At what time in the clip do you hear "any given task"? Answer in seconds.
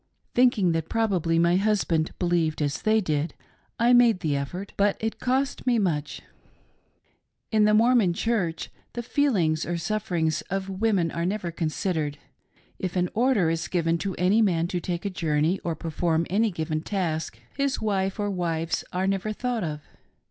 16.31-17.37